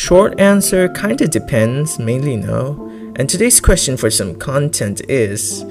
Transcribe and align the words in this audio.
Short 0.00 0.40
answer 0.40 0.88
kinda 0.88 1.28
depends, 1.28 1.98
mainly 1.98 2.34
no. 2.34 2.90
And 3.16 3.28
today's 3.28 3.60
question 3.60 3.98
for 3.98 4.10
some 4.10 4.34
content 4.34 5.02
is 5.10 5.62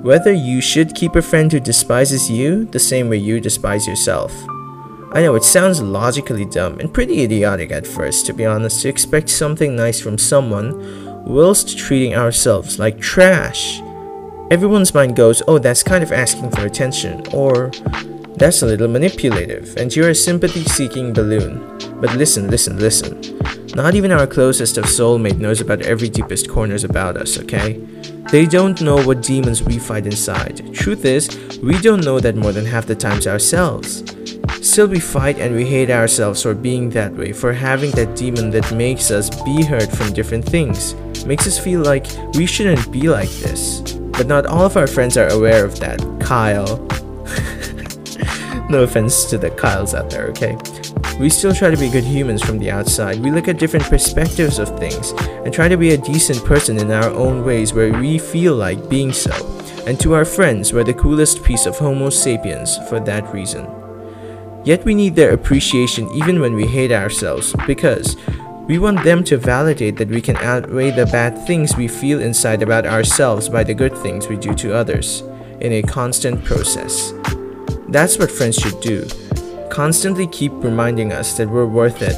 whether 0.00 0.32
you 0.32 0.62
should 0.62 0.94
keep 0.94 1.14
a 1.14 1.20
friend 1.20 1.52
who 1.52 1.60
despises 1.60 2.30
you 2.30 2.64
the 2.64 2.78
same 2.78 3.10
way 3.10 3.18
you 3.18 3.38
despise 3.38 3.86
yourself. 3.86 4.32
I 5.12 5.20
know 5.20 5.34
it 5.34 5.44
sounds 5.44 5.82
logically 5.82 6.46
dumb 6.46 6.80
and 6.80 6.92
pretty 6.92 7.22
idiotic 7.22 7.70
at 7.70 7.86
first, 7.86 8.24
to 8.26 8.32
be 8.32 8.46
honest, 8.46 8.80
to 8.80 8.88
expect 8.88 9.28
something 9.28 9.76
nice 9.76 10.00
from 10.00 10.16
someone 10.16 11.26
whilst 11.26 11.76
treating 11.76 12.14
ourselves 12.14 12.78
like 12.78 12.98
trash. 12.98 13.82
Everyone's 14.50 14.94
mind 14.94 15.16
goes, 15.16 15.42
oh, 15.46 15.58
that's 15.58 15.82
kind 15.82 16.02
of 16.02 16.12
asking 16.12 16.50
for 16.52 16.64
attention, 16.64 17.22
or 17.34 17.70
that's 18.36 18.62
a 18.62 18.66
little 18.66 18.88
manipulative, 18.88 19.76
and 19.76 19.94
you're 19.94 20.08
a 20.08 20.14
sympathy 20.14 20.64
seeking 20.64 21.12
balloon. 21.12 21.60
But 22.00 22.16
listen, 22.16 22.48
listen, 22.48 22.78
listen. 22.78 23.35
Not 23.76 23.94
even 23.94 24.10
our 24.10 24.26
closest 24.26 24.78
of 24.78 24.86
soulmate 24.86 25.36
knows 25.36 25.60
about 25.60 25.82
every 25.82 26.08
deepest 26.08 26.48
corners 26.48 26.82
about 26.82 27.18
us, 27.18 27.38
okay? 27.40 27.74
They 28.32 28.46
don't 28.46 28.80
know 28.80 29.04
what 29.04 29.20
demons 29.20 29.62
we 29.62 29.78
fight 29.78 30.06
inside. 30.06 30.72
Truth 30.72 31.04
is, 31.04 31.58
we 31.58 31.78
don't 31.80 32.02
know 32.02 32.18
that 32.18 32.36
more 32.36 32.52
than 32.52 32.64
half 32.64 32.86
the 32.86 32.94
times 32.94 33.26
ourselves. 33.26 34.02
Still, 34.62 34.86
we 34.86 34.98
fight 34.98 35.38
and 35.38 35.54
we 35.54 35.66
hate 35.66 35.90
ourselves 35.90 36.42
for 36.42 36.54
being 36.54 36.88
that 36.90 37.12
way, 37.12 37.34
for 37.34 37.52
having 37.52 37.90
that 37.90 38.16
demon 38.16 38.48
that 38.52 38.72
makes 38.72 39.10
us 39.10 39.28
be 39.44 39.62
hurt 39.62 39.92
from 39.92 40.14
different 40.14 40.46
things, 40.46 40.94
makes 41.26 41.46
us 41.46 41.58
feel 41.58 41.82
like 41.82 42.06
we 42.32 42.46
shouldn't 42.46 42.90
be 42.90 43.10
like 43.10 43.28
this. 43.44 43.82
But 43.92 44.26
not 44.26 44.46
all 44.46 44.64
of 44.64 44.78
our 44.78 44.86
friends 44.86 45.18
are 45.18 45.28
aware 45.28 45.66
of 45.66 45.78
that. 45.80 46.00
Kyle, 46.18 46.78
no 48.70 48.84
offense 48.84 49.26
to 49.26 49.36
the 49.36 49.50
Kyles 49.50 49.92
out 49.92 50.08
there, 50.08 50.28
okay? 50.28 50.56
We 51.18 51.30
still 51.30 51.54
try 51.54 51.70
to 51.70 51.78
be 51.78 51.88
good 51.88 52.04
humans 52.04 52.42
from 52.42 52.58
the 52.58 52.70
outside. 52.70 53.20
We 53.20 53.30
look 53.30 53.48
at 53.48 53.58
different 53.58 53.86
perspectives 53.86 54.58
of 54.58 54.78
things 54.78 55.12
and 55.44 55.52
try 55.52 55.66
to 55.66 55.78
be 55.78 55.92
a 55.92 55.98
decent 55.98 56.44
person 56.44 56.76
in 56.76 56.90
our 56.90 57.08
own 57.08 57.42
ways 57.42 57.72
where 57.72 57.90
we 57.90 58.18
feel 58.18 58.54
like 58.54 58.90
being 58.90 59.14
so. 59.14 59.32
And 59.86 59.98
to 60.00 60.12
our 60.12 60.26
friends, 60.26 60.74
we're 60.74 60.84
the 60.84 60.92
coolest 60.92 61.42
piece 61.42 61.64
of 61.64 61.78
Homo 61.78 62.10
sapiens 62.10 62.76
for 62.90 63.00
that 63.00 63.32
reason. 63.32 63.66
Yet 64.62 64.84
we 64.84 64.94
need 64.94 65.16
their 65.16 65.32
appreciation 65.32 66.06
even 66.10 66.38
when 66.38 66.54
we 66.54 66.66
hate 66.66 66.92
ourselves 66.92 67.54
because 67.66 68.16
we 68.66 68.78
want 68.78 69.02
them 69.02 69.24
to 69.24 69.38
validate 69.38 69.96
that 69.96 70.08
we 70.08 70.20
can 70.20 70.36
outweigh 70.36 70.90
the 70.90 71.06
bad 71.06 71.46
things 71.46 71.76
we 71.76 71.88
feel 71.88 72.20
inside 72.20 72.62
about 72.62 72.84
ourselves 72.84 73.48
by 73.48 73.64
the 73.64 73.74
good 73.74 73.96
things 73.96 74.28
we 74.28 74.36
do 74.36 74.54
to 74.56 74.74
others 74.74 75.22
in 75.60 75.72
a 75.72 75.82
constant 75.82 76.44
process. 76.44 77.14
That's 77.88 78.18
what 78.18 78.30
friends 78.30 78.56
should 78.56 78.80
do. 78.82 79.08
Constantly 79.70 80.26
keep 80.26 80.52
reminding 80.54 81.12
us 81.12 81.36
that 81.36 81.48
we're 81.48 81.66
worth 81.66 82.02
it. 82.02 82.16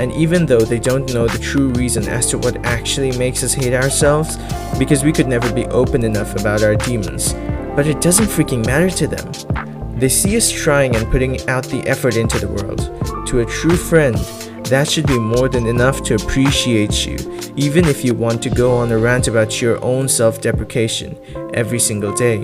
And 0.00 0.12
even 0.12 0.46
though 0.46 0.60
they 0.60 0.78
don't 0.78 1.12
know 1.12 1.26
the 1.28 1.38
true 1.38 1.70
reason 1.72 2.08
as 2.08 2.26
to 2.30 2.38
what 2.38 2.56
actually 2.64 3.16
makes 3.18 3.44
us 3.44 3.52
hate 3.52 3.74
ourselves, 3.74 4.38
because 4.78 5.04
we 5.04 5.12
could 5.12 5.28
never 5.28 5.52
be 5.52 5.66
open 5.66 6.04
enough 6.04 6.34
about 6.40 6.62
our 6.62 6.74
demons, 6.74 7.34
but 7.76 7.86
it 7.86 8.00
doesn't 8.00 8.26
freaking 8.26 8.64
matter 8.64 8.90
to 8.90 9.06
them. 9.06 9.98
They 9.98 10.08
see 10.08 10.36
us 10.36 10.50
trying 10.50 10.96
and 10.96 11.10
putting 11.10 11.46
out 11.48 11.66
the 11.66 11.86
effort 11.86 12.16
into 12.16 12.38
the 12.38 12.48
world. 12.48 13.26
To 13.28 13.40
a 13.40 13.46
true 13.46 13.76
friend, 13.76 14.16
that 14.70 14.88
should 14.88 15.06
be 15.06 15.18
more 15.18 15.48
than 15.48 15.66
enough 15.66 16.02
to 16.04 16.14
appreciate 16.14 17.04
you, 17.04 17.18
even 17.56 17.84
if 17.86 18.04
you 18.04 18.14
want 18.14 18.42
to 18.44 18.50
go 18.50 18.72
on 18.72 18.90
a 18.92 18.98
rant 18.98 19.28
about 19.28 19.60
your 19.60 19.82
own 19.84 20.08
self 20.08 20.40
deprecation 20.40 21.18
every 21.52 21.78
single 21.78 22.14
day. 22.14 22.38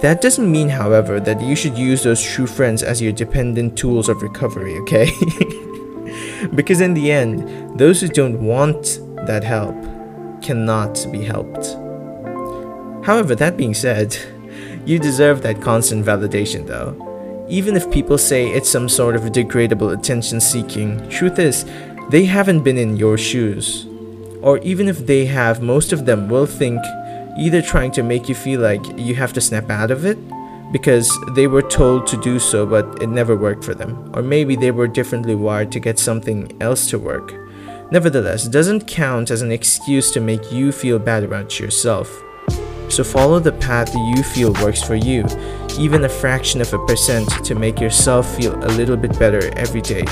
That 0.00 0.20
doesn't 0.20 0.50
mean, 0.50 0.68
however, 0.68 1.20
that 1.20 1.40
you 1.40 1.56
should 1.56 1.78
use 1.78 2.02
those 2.02 2.22
true 2.22 2.46
friends 2.46 2.82
as 2.82 3.00
your 3.00 3.12
dependent 3.12 3.78
tools 3.78 4.10
of 4.10 4.22
recovery, 4.22 4.76
okay? 4.80 5.06
because 6.54 6.82
in 6.82 6.92
the 6.92 7.10
end, 7.10 7.78
those 7.78 8.02
who 8.02 8.08
don't 8.08 8.42
want 8.42 9.00
that 9.26 9.42
help 9.42 9.74
cannot 10.42 11.06
be 11.10 11.24
helped. 11.24 11.76
However, 13.06 13.34
that 13.36 13.56
being 13.56 13.72
said, 13.72 14.16
you 14.84 14.98
deserve 14.98 15.42
that 15.42 15.62
constant 15.62 16.04
validation 16.04 16.66
though. 16.66 17.02
Even 17.48 17.74
if 17.74 17.90
people 17.90 18.18
say 18.18 18.48
it's 18.48 18.68
some 18.68 18.88
sort 18.88 19.16
of 19.16 19.22
degradable 19.22 19.96
attention 19.96 20.40
seeking, 20.40 21.08
truth 21.08 21.38
is, 21.38 21.64
they 22.10 22.24
haven't 22.24 22.64
been 22.64 22.76
in 22.76 22.96
your 22.96 23.16
shoes. 23.16 23.86
Or 24.42 24.58
even 24.58 24.88
if 24.88 25.06
they 25.06 25.26
have, 25.26 25.62
most 25.62 25.92
of 25.92 26.04
them 26.04 26.28
will 26.28 26.46
think 26.46 26.80
either 27.38 27.62
trying 27.62 27.90
to 27.92 28.02
make 28.02 28.28
you 28.28 28.34
feel 28.34 28.60
like 28.60 28.84
you 28.98 29.14
have 29.14 29.32
to 29.34 29.40
snap 29.40 29.70
out 29.70 29.90
of 29.90 30.04
it 30.04 30.18
because 30.72 31.10
they 31.34 31.46
were 31.46 31.62
told 31.62 32.06
to 32.06 32.16
do 32.20 32.38
so 32.38 32.66
but 32.66 33.02
it 33.02 33.08
never 33.08 33.36
worked 33.36 33.64
for 33.64 33.74
them, 33.74 34.10
or 34.14 34.22
maybe 34.22 34.56
they 34.56 34.70
were 34.70 34.88
differently 34.88 35.34
wired 35.34 35.70
to 35.72 35.80
get 35.80 35.98
something 35.98 36.50
else 36.60 36.90
to 36.90 36.98
work. 36.98 37.34
Nevertheless, 37.92 38.48
doesn't 38.48 38.88
count 38.88 39.30
as 39.30 39.42
an 39.42 39.52
excuse 39.52 40.10
to 40.10 40.20
make 40.20 40.50
you 40.50 40.72
feel 40.72 40.98
bad 40.98 41.22
about 41.22 41.60
yourself. 41.60 42.22
So 42.88 43.04
follow 43.04 43.38
the 43.38 43.52
path 43.52 43.92
that 43.92 44.14
you 44.16 44.22
feel 44.22 44.52
works 44.54 44.82
for 44.82 44.96
you, 44.96 45.24
even 45.78 46.04
a 46.04 46.08
fraction 46.08 46.60
of 46.60 46.72
a 46.72 46.84
percent 46.86 47.28
to 47.44 47.54
make 47.54 47.80
yourself 47.80 48.36
feel 48.36 48.54
a 48.64 48.72
little 48.74 48.96
bit 48.96 49.18
better 49.18 49.56
every 49.56 49.82
day, 49.82 50.04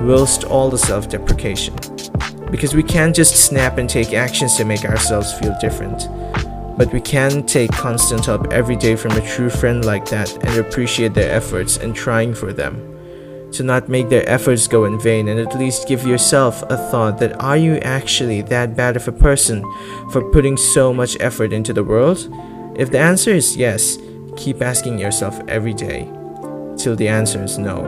whilst 0.00 0.44
all 0.44 0.70
the 0.70 0.78
self-deprecation. 0.78 1.74
Because 2.50 2.74
we 2.74 2.82
can't 2.82 3.16
just 3.16 3.46
snap 3.46 3.78
and 3.78 3.88
take 3.88 4.12
actions 4.12 4.56
to 4.56 4.64
make 4.64 4.84
ourselves 4.84 5.32
feel 5.34 5.56
different. 5.60 6.08
But 6.76 6.92
we 6.92 7.00
can 7.00 7.46
take 7.46 7.70
constant 7.70 8.26
help 8.26 8.52
every 8.52 8.76
day 8.76 8.96
from 8.96 9.12
a 9.12 9.26
true 9.26 9.50
friend 9.50 9.84
like 9.84 10.06
that 10.06 10.32
and 10.44 10.58
appreciate 10.58 11.14
their 11.14 11.30
efforts 11.30 11.76
and 11.76 11.94
trying 11.94 12.34
for 12.34 12.52
them. 12.52 12.90
To 13.52 13.62
not 13.62 13.88
make 13.88 14.08
their 14.08 14.28
efforts 14.28 14.66
go 14.66 14.84
in 14.84 14.98
vain 14.98 15.28
and 15.28 15.38
at 15.38 15.56
least 15.56 15.86
give 15.86 16.04
yourself 16.04 16.62
a 16.64 16.76
thought 16.90 17.18
that 17.18 17.40
are 17.40 17.56
you 17.56 17.76
actually 17.76 18.42
that 18.42 18.76
bad 18.76 18.96
of 18.96 19.06
a 19.06 19.12
person 19.12 19.62
for 20.10 20.28
putting 20.32 20.56
so 20.56 20.92
much 20.92 21.16
effort 21.20 21.52
into 21.52 21.72
the 21.72 21.84
world? 21.84 22.28
If 22.76 22.90
the 22.90 22.98
answer 22.98 23.30
is 23.30 23.56
yes, 23.56 23.96
keep 24.36 24.60
asking 24.60 24.98
yourself 24.98 25.40
every 25.46 25.74
day 25.74 26.10
till 26.76 26.96
the 26.96 27.06
answer 27.06 27.44
is 27.44 27.56
no. 27.56 27.82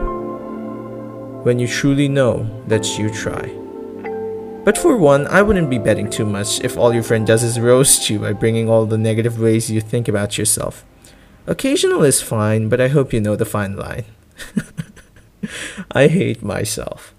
When 1.43 1.59
you 1.59 1.67
truly 1.67 2.07
know 2.07 2.49
that 2.67 2.97
you 2.97 3.09
try. 3.09 3.66
But 4.67 4.77
for 4.77 4.97
one, 4.97 5.27
I 5.27 5.43
wouldn't 5.43 5.69
be 5.69 5.77
betting 5.77 6.09
too 6.09 6.25
much 6.25 6.59
if 6.59 6.75
all 6.75 6.93
your 6.93 7.01
friend 7.01 7.25
does 7.25 7.41
is 7.41 7.57
roast 7.57 8.09
you 8.09 8.19
by 8.19 8.33
bringing 8.33 8.69
all 8.69 8.85
the 8.85 8.97
negative 8.97 9.39
ways 9.39 9.71
you 9.71 9.79
think 9.79 10.09
about 10.09 10.37
yourself. 10.37 10.83
Occasional 11.45 12.03
is 12.03 12.21
fine, 12.21 12.67
but 12.67 12.81
I 12.81 12.89
hope 12.89 13.13
you 13.13 13.21
know 13.21 13.37
the 13.37 13.45
fine 13.45 13.77
line. 13.77 14.03
I 15.91 16.07
hate 16.07 16.43
myself. 16.43 17.15